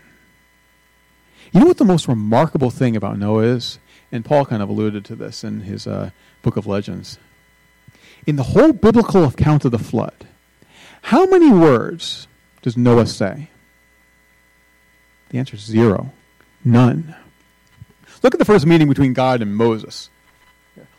You 1.51 1.59
know 1.59 1.67
what 1.67 1.77
the 1.77 1.85
most 1.85 2.07
remarkable 2.07 2.71
thing 2.71 2.95
about 2.95 3.19
Noah 3.19 3.43
is? 3.43 3.77
And 4.11 4.25
Paul 4.25 4.47
kind 4.47 4.63
of 4.63 4.69
alluded 4.69 5.05
to 5.05 5.15
this 5.15 5.43
in 5.43 5.61
his 5.61 5.85
uh, 5.85 6.09
book 6.41 6.57
of 6.57 6.65
Legends 6.65 7.19
in 8.29 8.35
the 8.35 8.43
whole 8.43 8.71
biblical 8.71 9.25
account 9.25 9.65
of 9.65 9.71
the 9.71 9.79
flood, 9.79 10.27
how 11.01 11.25
many 11.25 11.49
words 11.49 12.27
does 12.61 12.77
Noah 12.77 13.07
say? 13.07 13.49
The 15.29 15.39
answer 15.39 15.55
is 15.55 15.63
zero. 15.63 16.13
None. 16.63 17.15
Look 18.21 18.35
at 18.35 18.39
the 18.39 18.45
first 18.45 18.67
meeting 18.67 18.87
between 18.87 19.13
God 19.13 19.41
and 19.41 19.55
Moses. 19.55 20.11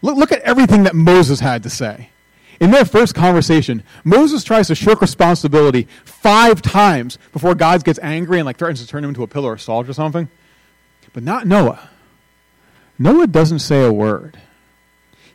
Look, 0.03 0.17
look 0.17 0.33
at 0.33 0.41
everything 0.41 0.83
that 0.83 0.95
Moses 0.95 1.39
had 1.39 1.63
to 1.63 1.71
say. 1.71 2.11
In 2.59 2.73
their 2.73 2.85
first 2.85 3.15
conversation, 3.15 3.85
Moses 4.03 4.43
tries 4.43 4.67
to 4.67 4.75
shirk 4.75 5.01
responsibility 5.01 5.87
five 6.05 6.61
times 6.61 7.17
before 7.33 7.55
God 7.55 7.85
gets 7.85 8.01
angry 8.01 8.39
and 8.39 8.47
like 8.47 8.57
threatens 8.57 8.81
to 8.81 8.89
turn 8.89 9.05
him 9.05 9.11
into 9.11 9.23
a 9.23 9.29
pillar 9.29 9.53
of 9.53 9.63
salt 9.63 9.89
or 9.89 9.93
something. 9.93 10.29
But 11.13 11.23
not 11.23 11.47
Noah. 11.47 11.91
Noah 12.99 13.29
doesn't 13.29 13.61
say 13.61 13.85
a 13.85 13.93
word. 13.93 14.39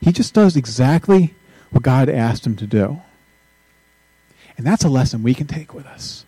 He 0.01 0.11
just 0.11 0.33
does 0.33 0.55
exactly 0.55 1.33
what 1.75 1.83
God 1.83 2.07
asked 2.07 2.47
him 2.47 2.55
to 2.55 2.65
do. 2.65 3.01
And 4.55 4.65
that's 4.65 4.85
a 4.85 4.89
lesson 4.89 5.23
we 5.23 5.33
can 5.33 5.45
take 5.45 5.73
with 5.73 5.85
us. 5.85 6.25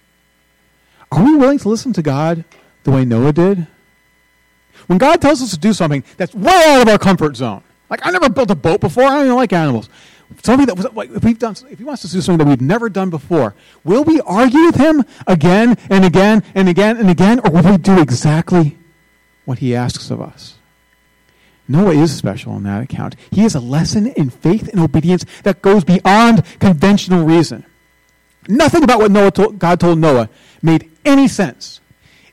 Are 1.09 1.23
we 1.23 1.37
willing 1.37 1.57
to 1.59 1.69
listen 1.69 1.93
to 1.93 2.01
God 2.01 2.43
the 2.83 2.91
way 2.91 3.05
Noah 3.05 3.31
did? 3.31 3.65
When 4.87 4.97
God 4.97 5.21
tells 5.21 5.41
us 5.41 5.51
to 5.51 5.57
do 5.57 5.71
something 5.71 6.03
that's 6.17 6.35
way 6.35 6.63
out 6.67 6.81
of 6.81 6.89
our 6.89 6.99
comfort 6.99 7.37
zone, 7.37 7.63
like 7.89 8.05
I 8.05 8.11
never 8.11 8.27
built 8.27 8.51
a 8.51 8.55
boat 8.55 8.81
before, 8.81 9.05
I 9.05 9.15
don't 9.15 9.25
even 9.27 9.35
like 9.37 9.53
animals. 9.53 9.87
Something 10.43 10.65
that 10.65 10.75
was 10.75 10.85
like 10.93 11.11
if 11.11 11.23
we've 11.23 11.39
done 11.39 11.55
if 11.69 11.79
he 11.79 11.85
wants 11.85 12.03
us 12.03 12.11
to 12.11 12.17
do 12.17 12.21
something 12.21 12.45
that 12.45 12.49
we've 12.49 12.59
never 12.59 12.89
done 12.89 13.09
before, 13.09 13.55
will 13.85 14.03
we 14.03 14.19
argue 14.19 14.65
with 14.65 14.75
him 14.75 15.05
again 15.27 15.77
and 15.89 16.03
again 16.03 16.43
and 16.55 16.67
again 16.67 16.97
and 16.97 17.09
again, 17.09 17.39
or 17.39 17.51
will 17.51 17.71
we 17.71 17.77
do 17.77 18.01
exactly 18.01 18.77
what 19.45 19.59
he 19.59 19.73
asks 19.73 20.11
of 20.11 20.19
us? 20.19 20.55
Noah 21.67 21.93
is 21.93 22.15
special 22.15 22.53
on 22.53 22.63
that 22.63 22.83
account. 22.83 23.15
He 23.31 23.43
is 23.43 23.55
a 23.55 23.59
lesson 23.59 24.07
in 24.07 24.29
faith 24.29 24.69
and 24.69 24.79
obedience 24.79 25.25
that 25.43 25.61
goes 25.61 25.83
beyond 25.83 26.43
conventional 26.59 27.25
reason. 27.25 27.65
Nothing 28.47 28.83
about 28.83 28.99
what 28.99 29.11
Noah 29.11 29.31
told, 29.31 29.59
God 29.59 29.79
told 29.79 29.99
Noah 29.99 30.29
made 30.61 30.89
any 31.03 31.27
sense. 31.27 31.81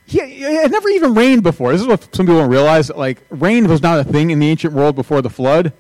He, 0.07 0.21
it 0.21 0.63
had 0.63 0.71
never 0.71 0.89
even 0.91 1.15
rained 1.15 1.43
before. 1.43 1.73
This 1.73 1.81
is 1.81 1.87
what 1.87 2.15
some 2.15 2.27
people 2.27 2.41
don't 2.41 2.51
realize. 2.51 2.91
Like, 2.91 3.23
rain 3.31 3.67
was 3.69 3.83
not 3.83 3.99
a 3.99 4.05
thing 4.05 4.31
in 4.31 4.39
the 4.39 4.49
ancient 4.49 4.75
world 4.75 4.95
before 4.95 5.23
the 5.23 5.31
flood. 5.31 5.73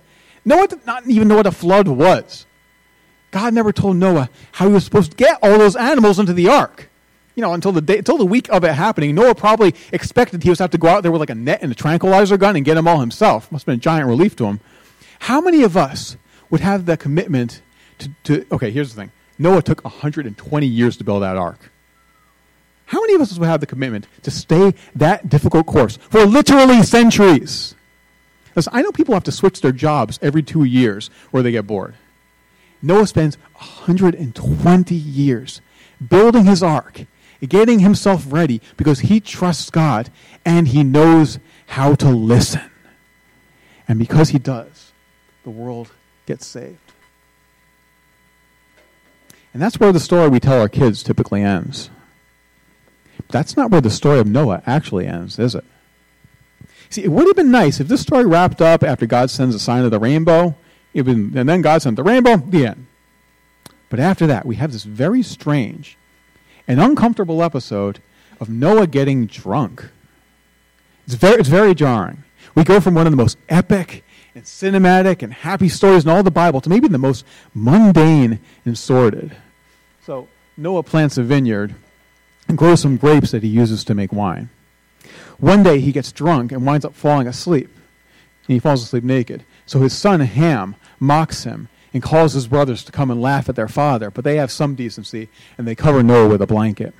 Noah 0.44 0.68
did 0.68 0.84
not 0.86 1.06
even 1.06 1.28
know 1.28 1.36
what 1.36 1.46
a 1.46 1.52
flood 1.52 1.86
was. 1.86 2.46
God 3.30 3.54
never 3.54 3.72
told 3.72 3.96
Noah 3.96 4.30
how 4.52 4.68
he 4.68 4.72
was 4.72 4.84
supposed 4.84 5.12
to 5.12 5.16
get 5.16 5.38
all 5.42 5.58
those 5.58 5.76
animals 5.76 6.18
into 6.18 6.32
the 6.32 6.48
ark 6.48 6.88
you 7.34 7.42
know, 7.42 7.52
until 7.52 7.72
the 7.72 7.80
day, 7.80 7.98
until 7.98 8.16
the 8.16 8.24
week 8.24 8.48
of 8.50 8.64
it 8.64 8.72
happening, 8.72 9.14
Noah 9.14 9.34
probably 9.34 9.74
expected 9.92 10.42
he 10.42 10.50
was 10.50 10.58
have 10.58 10.70
to 10.70 10.78
go 10.78 10.88
out 10.88 11.02
there 11.02 11.12
with 11.12 11.20
like 11.20 11.30
a 11.30 11.34
net 11.34 11.60
and 11.62 11.72
a 11.72 11.74
tranquilizer 11.74 12.36
gun 12.36 12.56
and 12.56 12.64
get 12.64 12.74
them 12.74 12.86
all 12.86 13.00
himself. 13.00 13.50
Must 13.50 13.62
have 13.62 13.66
been 13.66 13.78
a 13.78 13.82
giant 13.82 14.08
relief 14.08 14.36
to 14.36 14.44
him. 14.46 14.60
How 15.20 15.40
many 15.40 15.62
of 15.62 15.76
us 15.76 16.16
would 16.50 16.60
have 16.60 16.86
the 16.86 16.96
commitment 16.96 17.62
to, 17.98 18.10
to 18.24 18.46
okay, 18.52 18.70
here's 18.70 18.94
the 18.94 19.00
thing. 19.00 19.12
Noah 19.38 19.62
took 19.62 19.82
120 19.84 20.66
years 20.66 20.96
to 20.98 21.04
build 21.04 21.22
that 21.22 21.36
ark. 21.36 21.70
How 22.86 23.00
many 23.00 23.14
of 23.14 23.20
us 23.20 23.36
would 23.38 23.48
have 23.48 23.60
the 23.60 23.66
commitment 23.66 24.06
to 24.22 24.30
stay 24.30 24.74
that 24.94 25.28
difficult 25.28 25.66
course 25.66 25.96
for 25.96 26.24
literally 26.24 26.82
centuries? 26.82 27.74
Listen, 28.54 28.72
I 28.74 28.82
know 28.82 28.92
people 28.92 29.14
have 29.14 29.24
to 29.24 29.32
switch 29.32 29.60
their 29.60 29.72
jobs 29.72 30.18
every 30.22 30.42
two 30.42 30.64
years 30.64 31.10
or 31.32 31.42
they 31.42 31.50
get 31.50 31.66
bored. 31.66 31.94
Noah 32.82 33.06
spends 33.06 33.36
120 33.54 34.94
years 34.94 35.60
building 36.06 36.44
his 36.44 36.62
ark, 36.62 37.06
getting 37.40 37.80
himself 37.80 38.24
ready 38.28 38.60
because 38.76 39.00
he 39.00 39.20
trusts 39.20 39.70
God 39.70 40.10
and 40.44 40.68
he 40.68 40.82
knows 40.82 41.38
how 41.66 41.94
to 41.96 42.08
listen. 42.08 42.70
And 43.86 43.98
because 43.98 44.30
he 44.30 44.38
does, 44.38 44.92
the 45.42 45.50
world 45.50 45.92
gets 46.26 46.46
saved. 46.46 46.78
And 49.52 49.62
that's 49.62 49.78
where 49.78 49.92
the 49.92 50.00
story 50.00 50.28
we 50.28 50.40
tell 50.40 50.60
our 50.60 50.68
kids 50.68 51.02
typically 51.02 51.42
ends. 51.42 51.90
That's 53.30 53.56
not 53.56 53.70
where 53.70 53.80
the 53.80 53.90
story 53.90 54.18
of 54.18 54.26
Noah 54.26 54.62
actually 54.66 55.06
ends, 55.06 55.38
is 55.38 55.54
it? 55.54 55.64
See, 56.90 57.04
it 57.04 57.10
would 57.10 57.26
have 57.26 57.36
been 57.36 57.50
nice 57.50 57.80
if 57.80 57.88
this 57.88 58.00
story 58.00 58.24
wrapped 58.24 58.60
up 58.60 58.82
after 58.82 59.06
God 59.06 59.30
sends 59.30 59.54
a 59.54 59.58
sign 59.58 59.84
of 59.84 59.90
the 59.90 59.98
rainbow, 59.98 60.56
been, 60.92 61.36
and 61.36 61.48
then 61.48 61.62
God 61.62 61.82
sent 61.82 61.96
the 61.96 62.02
rainbow, 62.02 62.36
the 62.36 62.66
end. 62.66 62.86
But 63.90 64.00
after 64.00 64.26
that, 64.26 64.46
we 64.46 64.56
have 64.56 64.72
this 64.72 64.84
very 64.84 65.22
strange 65.22 65.96
and 66.66 66.80
uncomfortable 66.80 67.42
episode 67.42 68.00
of 68.40 68.48
Noah 68.48 68.86
getting 68.86 69.26
drunk. 69.26 69.90
It's 71.06 71.14
very, 71.14 71.40
it's 71.40 71.48
very 71.48 71.74
jarring. 71.74 72.24
We 72.54 72.64
go 72.64 72.80
from 72.80 72.94
one 72.94 73.06
of 73.06 73.12
the 73.12 73.16
most 73.16 73.36
epic 73.48 74.04
and 74.34 74.44
cinematic 74.44 75.22
and 75.22 75.32
happy 75.32 75.68
stories 75.68 76.04
in 76.04 76.10
all 76.10 76.22
the 76.22 76.30
Bible 76.30 76.60
to 76.60 76.68
maybe 76.68 76.88
the 76.88 76.98
most 76.98 77.24
mundane 77.52 78.40
and 78.64 78.78
sordid. 78.78 79.36
So, 80.04 80.28
Noah 80.56 80.82
plants 80.82 81.18
a 81.18 81.22
vineyard 81.22 81.74
and 82.48 82.58
grows 82.58 82.80
some 82.80 82.96
grapes 82.96 83.30
that 83.32 83.42
he 83.42 83.48
uses 83.48 83.84
to 83.84 83.94
make 83.94 84.12
wine. 84.12 84.50
One 85.38 85.62
day 85.62 85.80
he 85.80 85.92
gets 85.92 86.12
drunk 86.12 86.52
and 86.52 86.66
winds 86.66 86.84
up 86.84 86.94
falling 86.94 87.26
asleep. 87.26 87.70
And 88.46 88.54
he 88.54 88.58
falls 88.58 88.82
asleep 88.82 89.04
naked. 89.04 89.44
So 89.66 89.80
his 89.80 89.92
son 89.92 90.20
Ham 90.20 90.76
mocks 91.00 91.44
him 91.44 91.68
and 91.94 92.02
calls 92.02 92.32
his 92.32 92.48
brothers 92.48 92.82
to 92.84 92.92
come 92.92 93.10
and 93.10 93.22
laugh 93.22 93.48
at 93.48 93.54
their 93.54 93.68
father, 93.68 94.10
but 94.10 94.24
they 94.24 94.36
have 94.36 94.50
some 94.50 94.74
decency 94.74 95.28
and 95.56 95.66
they 95.66 95.76
cover 95.76 96.02
Noah 96.02 96.28
with 96.28 96.42
a 96.42 96.46
blanket. 96.46 96.92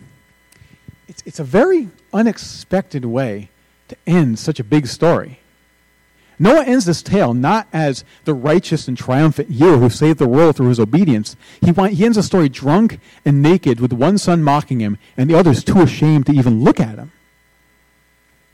It's, 1.08 1.22
it's 1.26 1.40
a 1.40 1.44
very 1.44 1.90
unexpected 2.12 3.04
way 3.04 3.50
to 3.88 3.96
end 4.06 4.38
such 4.38 4.60
a 4.60 4.64
big 4.64 4.86
story. 4.86 5.40
Noah 6.38 6.64
ends 6.64 6.84
this 6.84 7.02
tale 7.02 7.34
not 7.34 7.68
as 7.72 8.04
the 8.24 8.34
righteous 8.34 8.88
and 8.88 8.96
triumphant 8.96 9.50
hero 9.50 9.78
who 9.78 9.90
saved 9.90 10.18
the 10.18 10.28
world 10.28 10.56
through 10.56 10.68
his 10.68 10.80
obedience. 10.80 11.36
He, 11.60 11.72
he 11.72 12.04
ends 12.04 12.16
the 12.16 12.22
story 12.22 12.48
drunk 12.48 12.98
and 13.24 13.42
naked 13.42 13.80
with 13.80 13.92
one 13.92 14.18
son 14.18 14.42
mocking 14.42 14.80
him 14.80 14.98
and 15.16 15.28
the 15.28 15.34
others 15.34 15.62
too 15.62 15.82
ashamed 15.82 16.26
to 16.26 16.32
even 16.32 16.62
look 16.62 16.80
at 16.80 16.98
him. 16.98 17.12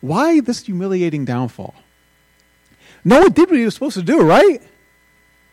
Why 0.01 0.41
this 0.41 0.65
humiliating 0.65 1.27
downfall? 1.27 1.75
Noah 3.05 3.31
did 3.31 3.49
what 3.51 3.59
he 3.59 3.65
was 3.65 3.75
supposed 3.75 3.97
to 3.97 4.03
do, 4.03 4.23
right? 4.23 4.63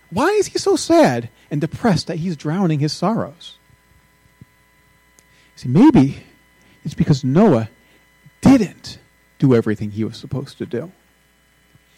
Why 0.10 0.30
is 0.30 0.48
he 0.48 0.58
so 0.58 0.76
sad 0.76 1.30
and 1.52 1.60
depressed 1.60 2.08
that 2.08 2.18
he's 2.18 2.38
drowning 2.38 2.80
his 2.80 2.94
sorrows? 2.94 3.58
See, 5.56 5.68
maybe 5.68 6.24
it's 6.84 6.94
because 6.94 7.24
Noah 7.24 7.70
didn't 8.42 9.00
do 9.40 9.56
everything 9.56 9.92
he 9.92 10.04
was 10.04 10.18
supposed 10.18 10.58
to 10.60 10.66
do. 10.66 10.92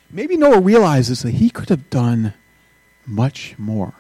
Maybe 0.10 0.38
Noah 0.38 0.62
realizes 0.62 1.22
that 1.22 1.32
he 1.32 1.50
could 1.50 1.70
have 1.70 1.90
done 1.90 2.34
much 3.06 3.56
more. 3.58 3.94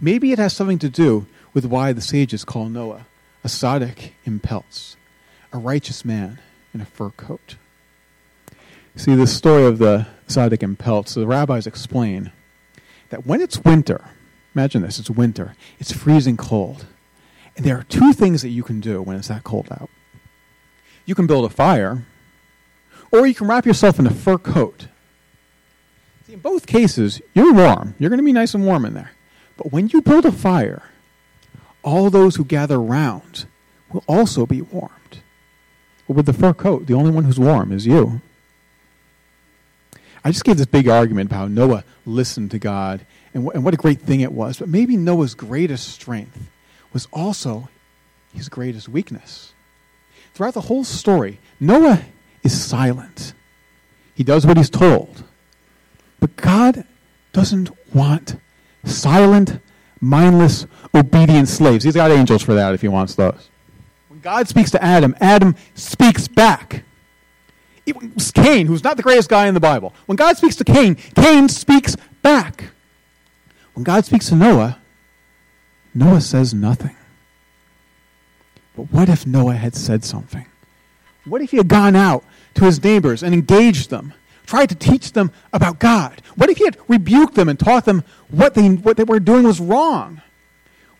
Maybe 0.00 0.32
it 0.32 0.38
has 0.38 0.52
something 0.52 0.80
to 0.80 0.88
do 0.88 1.26
with 1.54 1.64
why 1.64 1.92
the 1.92 2.00
sages 2.00 2.44
call 2.44 2.68
Noah 2.68 3.06
a 3.44 3.48
tzaddik 3.48 4.12
in 4.24 4.40
peltz, 4.40 4.96
a 5.52 5.58
righteous 5.58 6.04
man 6.04 6.40
in 6.72 6.80
a 6.80 6.84
fur 6.84 7.10
coat. 7.10 7.56
See, 8.96 9.14
the 9.14 9.26
story 9.26 9.64
of 9.64 9.78
the 9.78 10.06
tzaddik 10.28 10.62
in 10.62 10.76
peltz, 10.76 11.14
the 11.14 11.26
rabbis 11.26 11.66
explain 11.66 12.32
that 13.12 13.26
when 13.26 13.42
it's 13.42 13.62
winter, 13.62 14.02
imagine 14.54 14.80
this, 14.80 14.98
it's 14.98 15.10
winter, 15.10 15.54
it's 15.78 15.92
freezing 15.92 16.38
cold, 16.38 16.86
and 17.54 17.64
there 17.64 17.76
are 17.76 17.82
two 17.84 18.14
things 18.14 18.40
that 18.40 18.48
you 18.48 18.62
can 18.62 18.80
do 18.80 19.02
when 19.02 19.18
it's 19.18 19.28
that 19.28 19.44
cold 19.44 19.68
out. 19.70 19.90
You 21.04 21.14
can 21.14 21.26
build 21.26 21.44
a 21.44 21.50
fire, 21.50 22.06
or 23.12 23.26
you 23.26 23.34
can 23.34 23.48
wrap 23.48 23.66
yourself 23.66 23.98
in 23.98 24.06
a 24.06 24.10
fur 24.10 24.38
coat. 24.38 24.88
See, 26.26 26.32
in 26.32 26.38
both 26.38 26.66
cases, 26.66 27.20
you're 27.34 27.52
warm. 27.52 27.94
You're 27.98 28.08
going 28.08 28.16
to 28.16 28.24
be 28.24 28.32
nice 28.32 28.54
and 28.54 28.64
warm 28.64 28.86
in 28.86 28.94
there. 28.94 29.10
But 29.58 29.72
when 29.72 29.88
you 29.88 30.00
build 30.00 30.24
a 30.24 30.32
fire, 30.32 30.84
all 31.82 32.08
those 32.08 32.36
who 32.36 32.46
gather 32.46 32.80
round 32.80 33.44
will 33.92 34.04
also 34.08 34.46
be 34.46 34.62
warmed. 34.62 35.20
But 36.08 36.16
with 36.16 36.24
the 36.24 36.32
fur 36.32 36.54
coat, 36.54 36.86
the 36.86 36.94
only 36.94 37.10
one 37.10 37.24
who's 37.24 37.38
warm 37.38 37.72
is 37.72 37.86
you. 37.86 38.22
I 40.24 40.30
just 40.30 40.44
gave 40.44 40.56
this 40.56 40.66
big 40.66 40.88
argument 40.88 41.30
about 41.30 41.36
how 41.38 41.46
Noah 41.48 41.84
listened 42.06 42.50
to 42.52 42.58
God 42.58 43.04
and, 43.34 43.44
wh- 43.44 43.54
and 43.54 43.64
what 43.64 43.74
a 43.74 43.76
great 43.76 44.00
thing 44.00 44.20
it 44.20 44.32
was. 44.32 44.58
But 44.58 44.68
maybe 44.68 44.96
Noah's 44.96 45.34
greatest 45.34 45.88
strength 45.88 46.50
was 46.92 47.08
also 47.12 47.68
his 48.32 48.48
greatest 48.48 48.88
weakness. 48.88 49.52
Throughout 50.34 50.54
the 50.54 50.62
whole 50.62 50.84
story, 50.84 51.40
Noah 51.60 52.02
is 52.42 52.58
silent. 52.58 53.34
He 54.14 54.24
does 54.24 54.46
what 54.46 54.56
he's 54.56 54.70
told. 54.70 55.24
But 56.20 56.36
God 56.36 56.84
doesn't 57.32 57.70
want 57.94 58.36
silent, 58.84 59.58
mindless, 60.00 60.66
obedient 60.94 61.48
slaves. 61.48 61.84
He's 61.84 61.94
got 61.94 62.10
angels 62.10 62.42
for 62.42 62.54
that 62.54 62.74
if 62.74 62.80
he 62.80 62.88
wants 62.88 63.14
those. 63.14 63.48
When 64.08 64.20
God 64.20 64.48
speaks 64.48 64.70
to 64.72 64.82
Adam, 64.82 65.16
Adam 65.20 65.56
speaks 65.74 66.28
back. 66.28 66.84
It 67.84 68.14
was 68.14 68.30
Cain, 68.30 68.66
who's 68.66 68.84
not 68.84 68.96
the 68.96 69.02
greatest 69.02 69.28
guy 69.28 69.46
in 69.46 69.54
the 69.54 69.60
Bible. 69.60 69.92
When 70.06 70.16
God 70.16 70.36
speaks 70.36 70.56
to 70.56 70.64
Cain, 70.64 70.94
Cain 70.94 71.48
speaks 71.48 71.96
back. 72.22 72.70
When 73.74 73.82
God 73.82 74.04
speaks 74.04 74.28
to 74.28 74.36
Noah, 74.36 74.78
Noah 75.94 76.20
says 76.20 76.54
nothing. 76.54 76.96
But 78.76 78.92
what 78.92 79.08
if 79.08 79.26
Noah 79.26 79.54
had 79.54 79.74
said 79.74 80.04
something? 80.04 80.46
What 81.24 81.42
if 81.42 81.50
he 81.50 81.56
had 81.56 81.68
gone 81.68 81.96
out 81.96 82.24
to 82.54 82.64
his 82.64 82.82
neighbors 82.82 83.22
and 83.22 83.34
engaged 83.34 83.90
them, 83.90 84.14
tried 84.46 84.68
to 84.70 84.74
teach 84.74 85.12
them 85.12 85.30
about 85.52 85.78
God? 85.78 86.22
What 86.36 86.50
if 86.50 86.58
he 86.58 86.64
had 86.64 86.78
rebuked 86.88 87.34
them 87.34 87.48
and 87.48 87.58
taught 87.58 87.84
them 87.84 88.04
what 88.30 88.54
they, 88.54 88.68
what 88.68 88.96
they 88.96 89.04
were 89.04 89.20
doing 89.20 89.44
was 89.44 89.60
wrong? 89.60 90.22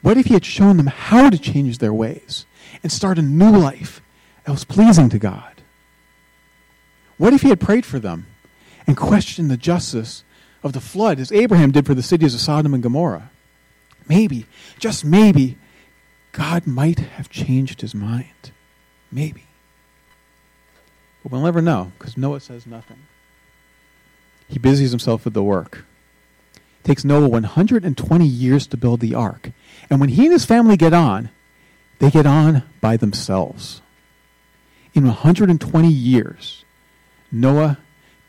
What 0.03 0.19
if 0.19 0.27
he 0.27 0.35
had 0.35 0.45
shown 0.45 0.77
them 0.77 0.87
how 0.89 1.31
to 1.31 1.39
change 1.39 1.79
their 1.79 1.95
ways 1.95 2.45
and 2.83 2.91
start 2.91 3.19
a 3.19 3.23
new 3.23 3.51
life 3.51 4.01
that 4.45 4.53
was 4.53 4.65
pleasing 4.65 5.09
to 5.11 5.19
God? 5.19 5.52
What 7.23 7.35
if 7.35 7.43
he 7.43 7.51
had 7.51 7.61
prayed 7.61 7.87
for 7.87 8.01
them 8.01 8.27
and 8.85 8.97
questioned 8.97 9.49
the 9.49 9.57
justice 9.57 10.25
of 10.65 10.73
the 10.73 10.81
flood 10.81 11.21
as 11.21 11.31
Abraham 11.31 11.71
did 11.71 11.87
for 11.87 11.95
the 11.95 12.03
cities 12.03 12.35
of 12.35 12.41
Sodom 12.41 12.75
and 12.75 12.83
Gomorrah? 12.83 13.31
Maybe, 14.09 14.47
just 14.81 15.05
maybe, 15.05 15.57
God 16.33 16.67
might 16.67 16.99
have 16.99 17.31
changed 17.31 17.81
his 17.81 17.95
mind. 17.95 18.51
Maybe. 19.13 19.45
But 21.23 21.31
we'll 21.31 21.43
never 21.43 21.63
know 21.63 21.93
because 21.97 22.17
Noah 22.17 22.41
says 22.41 22.67
nothing. 22.67 22.99
He 24.49 24.59
busies 24.59 24.91
himself 24.91 25.25
with 25.25 25.35
the 25.35 25.45
work. 25.45 25.85
It 26.57 26.89
takes 26.89 27.05
Noah 27.05 27.29
120 27.29 28.27
years 28.27 28.67
to 28.67 28.77
build 28.77 28.99
the 28.99 29.15
ark. 29.15 29.53
And 29.89 30.01
when 30.01 30.09
he 30.09 30.25
and 30.25 30.33
his 30.33 30.45
family 30.45 30.77
get 30.77 30.93
on, 30.93 31.31
they 32.01 32.11
get 32.11 32.27
on 32.27 32.65
by 32.81 32.97
themselves. 32.97 33.81
In 34.93 35.05
120 35.05 35.89
years, 35.89 36.65
Noah 37.33 37.79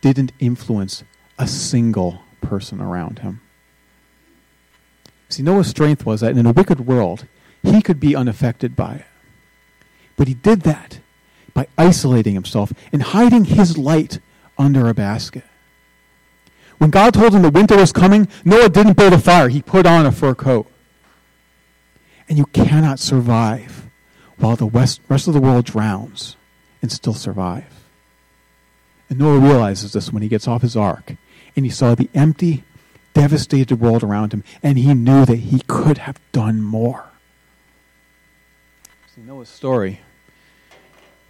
didn't 0.01 0.31
influence 0.39 1.03
a 1.37 1.47
single 1.47 2.23
person 2.41 2.79
around 2.79 3.19
him. 3.19 3.41
See, 5.29 5.43
Noah's 5.43 5.67
strength 5.67 6.05
was 6.05 6.21
that 6.21 6.37
in 6.37 6.45
a 6.45 6.51
wicked 6.51 6.87
world, 6.87 7.27
he 7.61 7.81
could 7.81 7.99
be 7.99 8.15
unaffected 8.15 8.75
by 8.75 8.95
it. 8.95 9.05
But 10.15 10.27
he 10.27 10.33
did 10.33 10.61
that 10.61 10.99
by 11.53 11.67
isolating 11.77 12.33
himself 12.33 12.71
and 12.91 13.01
hiding 13.01 13.45
his 13.45 13.77
light 13.77 14.19
under 14.57 14.87
a 14.87 14.93
basket. 14.93 15.43
When 16.77 16.89
God 16.89 17.13
told 17.13 17.33
him 17.33 17.41
the 17.41 17.49
winter 17.49 17.75
was 17.75 17.91
coming, 17.91 18.27
Noah 18.43 18.69
didn't 18.69 18.97
build 18.97 19.13
a 19.13 19.19
fire, 19.19 19.49
he 19.49 19.61
put 19.61 19.85
on 19.85 20.05
a 20.05 20.11
fur 20.11 20.35
coat. 20.35 20.67
And 22.29 22.37
you 22.37 22.45
cannot 22.47 22.99
survive 22.99 23.89
while 24.37 24.55
the 24.55 24.67
rest, 24.67 25.01
of 25.09 25.33
the 25.33 25.41
world 25.41 25.65
drowns 25.65 26.35
and 26.81 26.91
still 26.91 27.13
survive. 27.13 27.82
And 29.09 29.19
Noah 29.19 29.39
realizes 29.39 29.93
this 29.93 30.11
when 30.11 30.23
he 30.23 30.29
gets 30.29 30.47
off 30.47 30.61
his 30.61 30.75
ark 30.75 31.15
and 31.55 31.65
he 31.65 31.71
saw 31.71 31.95
the 31.95 32.09
empty, 32.13 32.63
devastated 33.13 33.79
world 33.79 34.03
around 34.03 34.33
him, 34.33 34.43
and 34.63 34.77
he 34.77 34.93
knew 34.93 35.25
that 35.25 35.35
he 35.37 35.61
could 35.67 35.99
have 35.99 36.19
done 36.31 36.61
more. 36.61 37.05
See, 39.13 39.21
Noah's 39.21 39.49
story 39.49 39.99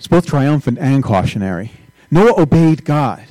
it's 0.03 0.07
both 0.09 0.25
triumphant 0.25 0.79
and 0.79 1.01
cautionary. 1.01 1.71
Noah 2.11 2.41
obeyed 2.41 2.83
God, 2.83 3.23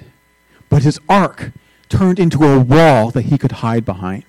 but 0.71 0.83
his 0.83 0.99
ark 1.07 1.53
turned 1.91 2.19
into 2.19 2.45
a 2.45 2.59
wall 2.59 3.11
that 3.11 3.27
he 3.27 3.37
could 3.37 3.53
hide 3.53 3.85
behind. 3.85 4.25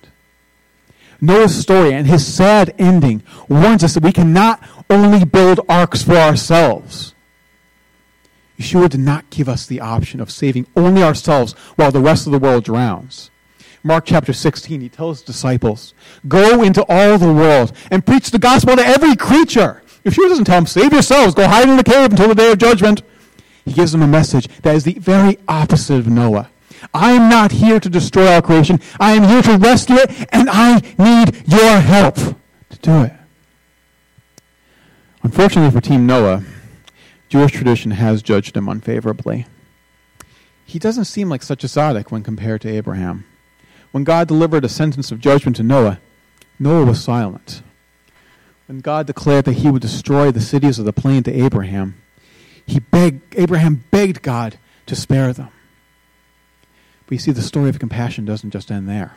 Noah's 1.21 1.55
story 1.55 1.93
and 1.93 2.05
his 2.05 2.27
sad 2.27 2.75
ending 2.77 3.23
warns 3.47 3.81
us 3.81 3.93
that 3.93 4.03
we 4.03 4.11
cannot 4.11 4.61
only 4.89 5.23
build 5.23 5.61
arks 5.69 6.03
for 6.03 6.17
ourselves. 6.17 7.15
Yeshua 8.59 8.89
did 8.89 8.99
not 8.99 9.29
give 9.29 9.49
us 9.49 9.65
the 9.65 9.81
option 9.81 10.19
of 10.19 10.31
saving 10.31 10.67
only 10.75 11.03
ourselves 11.03 11.53
while 11.75 11.91
the 11.91 11.99
rest 11.99 12.25
of 12.25 12.31
the 12.31 12.39
world 12.39 12.63
drowns. 12.63 13.31
Mark 13.83 14.05
chapter 14.05 14.31
16, 14.31 14.79
he 14.79 14.89
tells 14.89 15.19
his 15.19 15.25
disciples, 15.25 15.93
Go 16.27 16.63
into 16.63 16.85
all 16.87 17.17
the 17.17 17.33
world 17.33 17.73
and 17.91 18.05
preach 18.05 18.31
the 18.31 18.39
gospel 18.39 18.75
to 18.75 18.85
every 18.85 19.15
creature. 19.15 19.81
Yeshua 20.05 20.29
doesn't 20.29 20.45
tell 20.45 20.57
them, 20.57 20.67
Save 20.67 20.93
yourselves, 20.93 21.33
go 21.33 21.47
hide 21.47 21.67
in 21.67 21.77
the 21.77 21.83
cave 21.83 22.11
until 22.11 22.29
the 22.29 22.35
day 22.35 22.51
of 22.51 22.57
judgment. 22.57 23.01
He 23.65 23.73
gives 23.73 23.91
them 23.91 24.01
a 24.01 24.07
message 24.07 24.47
that 24.61 24.75
is 24.75 24.83
the 24.83 24.93
very 24.93 25.37
opposite 25.47 25.97
of 25.97 26.07
Noah. 26.07 26.49
I 26.93 27.11
am 27.11 27.29
not 27.29 27.51
here 27.51 27.79
to 27.79 27.89
destroy 27.89 28.27
our 28.27 28.41
creation. 28.41 28.79
I 28.99 29.13
am 29.13 29.23
here 29.23 29.41
to 29.43 29.57
rescue 29.57 29.95
it, 29.97 30.27
and 30.31 30.49
I 30.49 30.81
need 30.97 31.47
your 31.47 31.79
help 31.79 32.15
to 32.15 32.77
do 32.81 33.03
it. 33.03 33.13
Unfortunately 35.23 35.71
for 35.71 35.79
Team 35.79 36.05
Noah, 36.05 36.43
Jewish 37.33 37.51
tradition 37.51 37.89
has 37.89 38.21
judged 38.21 38.55
him 38.55 38.69
unfavorably. 38.69 39.47
He 40.65 40.77
doesn't 40.77 41.05
seem 41.05 41.29
like 41.29 41.41
such 41.41 41.63
a 41.63 41.67
tzaddik 41.67 42.11
when 42.11 42.21
compared 42.21 42.61
to 42.61 42.69
Abraham. 42.69 43.25
When 43.91 44.03
God 44.03 44.27
delivered 44.27 44.63
a 44.63 44.69
sentence 44.69 45.11
of 45.11 45.19
judgment 45.19 45.57
to 45.57 45.63
Noah, 45.63 45.99
Noah 46.59 46.85
was 46.85 47.03
silent. 47.03 47.63
When 48.67 48.81
God 48.81 49.07
declared 49.07 49.45
that 49.45 49.53
he 49.53 49.71
would 49.71 49.81
destroy 49.81 50.29
the 50.29 50.39
cities 50.39 50.77
of 50.77 50.85
the 50.85 50.93
plain 50.93 51.23
to 51.23 51.33
Abraham, 51.33 51.99
he 52.67 52.79
begged, 52.79 53.33
Abraham 53.35 53.83
begged 53.89 54.21
God 54.21 54.59
to 54.85 54.95
spare 54.95 55.33
them. 55.33 55.49
But 57.07 57.13
you 57.13 57.17
see, 57.17 57.31
the 57.31 57.41
story 57.41 57.69
of 57.69 57.79
compassion 57.79 58.25
doesn't 58.25 58.51
just 58.51 58.69
end 58.69 58.87
there. 58.87 59.15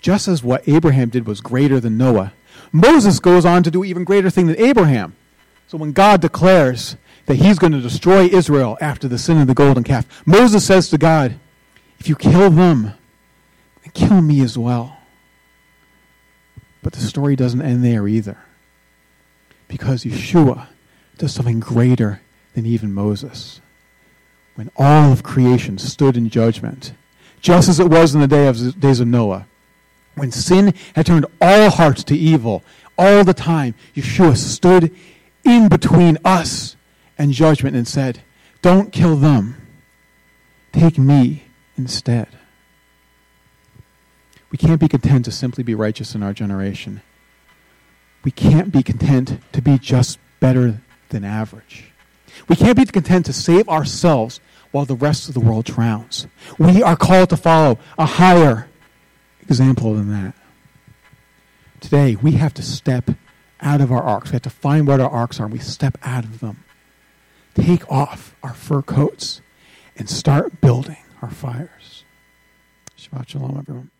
Just 0.00 0.28
as 0.28 0.44
what 0.44 0.68
Abraham 0.68 1.08
did 1.08 1.26
was 1.26 1.40
greater 1.40 1.80
than 1.80 1.98
Noah, 1.98 2.34
Moses 2.70 3.18
goes 3.18 3.44
on 3.44 3.64
to 3.64 3.70
do 3.72 3.82
even 3.82 4.04
greater 4.04 4.30
thing 4.30 4.46
than 4.46 4.60
Abraham. 4.60 5.16
So 5.66 5.76
when 5.76 5.90
God 5.90 6.20
declares 6.20 6.96
that 7.28 7.36
he's 7.36 7.58
going 7.58 7.72
to 7.72 7.80
destroy 7.80 8.24
Israel 8.24 8.78
after 8.80 9.06
the 9.06 9.18
sin 9.18 9.38
of 9.38 9.46
the 9.46 9.54
golden 9.54 9.84
calf, 9.84 10.06
Moses 10.24 10.66
says 10.66 10.88
to 10.88 10.96
God, 10.96 11.38
If 11.98 12.08
you 12.08 12.16
kill 12.16 12.48
them, 12.48 12.94
then 13.82 13.92
kill 13.92 14.22
me 14.22 14.40
as 14.40 14.56
well. 14.56 14.96
But 16.82 16.94
the 16.94 17.00
story 17.00 17.36
doesn't 17.36 17.60
end 17.60 17.84
there 17.84 18.08
either. 18.08 18.38
Because 19.68 20.04
Yeshua 20.04 20.68
does 21.18 21.34
something 21.34 21.60
greater 21.60 22.22
than 22.54 22.64
even 22.64 22.94
Moses. 22.94 23.60
When 24.54 24.70
all 24.74 25.12
of 25.12 25.22
creation 25.22 25.76
stood 25.76 26.16
in 26.16 26.30
judgment, 26.30 26.94
just 27.42 27.68
as 27.68 27.78
it 27.78 27.90
was 27.90 28.14
in 28.14 28.22
the 28.22 28.26
day 28.26 28.46
of, 28.46 28.80
days 28.80 29.00
of 29.00 29.06
Noah, 29.06 29.46
when 30.14 30.32
sin 30.32 30.72
had 30.94 31.04
turned 31.04 31.26
all 31.42 31.68
hearts 31.68 32.02
to 32.04 32.16
evil 32.16 32.64
all 32.96 33.22
the 33.22 33.34
time, 33.34 33.74
Yeshua 33.94 34.34
stood 34.34 34.96
in 35.44 35.68
between 35.68 36.16
us 36.24 36.76
and 37.18 37.32
judgment 37.32 37.76
and 37.76 37.86
said, 37.86 38.22
Don't 38.62 38.92
kill 38.92 39.16
them. 39.16 39.56
Take 40.72 40.98
me 40.98 41.44
instead. 41.76 42.28
We 44.50 44.58
can't 44.58 44.80
be 44.80 44.88
content 44.88 45.24
to 45.26 45.32
simply 45.32 45.62
be 45.64 45.74
righteous 45.74 46.14
in 46.14 46.22
our 46.22 46.32
generation. 46.32 47.02
We 48.24 48.30
can't 48.30 48.72
be 48.72 48.82
content 48.82 49.40
to 49.52 49.62
be 49.62 49.78
just 49.78 50.18
better 50.40 50.80
than 51.10 51.24
average. 51.24 51.92
We 52.48 52.56
can't 52.56 52.76
be 52.76 52.86
content 52.86 53.26
to 53.26 53.32
save 53.32 53.68
ourselves 53.68 54.40
while 54.70 54.84
the 54.84 54.94
rest 54.94 55.28
of 55.28 55.34
the 55.34 55.40
world 55.40 55.64
drowns. 55.64 56.26
We 56.58 56.82
are 56.82 56.96
called 56.96 57.30
to 57.30 57.36
follow 57.36 57.78
a 57.96 58.06
higher 58.06 58.68
example 59.42 59.94
than 59.94 60.10
that. 60.10 60.34
Today, 61.80 62.16
we 62.16 62.32
have 62.32 62.54
to 62.54 62.62
step 62.62 63.10
out 63.60 63.80
of 63.80 63.92
our 63.92 64.02
arks. 64.02 64.30
We 64.30 64.34
have 64.34 64.42
to 64.42 64.50
find 64.50 64.86
what 64.86 65.00
our 65.00 65.10
arks 65.10 65.40
are, 65.40 65.44
and 65.44 65.52
we 65.52 65.58
step 65.58 65.96
out 66.02 66.24
of 66.24 66.40
them. 66.40 66.64
Take 67.54 67.90
off 67.90 68.34
our 68.42 68.54
fur 68.54 68.82
coats 68.82 69.40
and 69.96 70.08
start 70.08 70.60
building 70.60 70.96
our 71.22 71.30
fires. 71.30 72.04
Shabbat 72.96 73.28
Shalom, 73.28 73.58
everyone. 73.58 73.90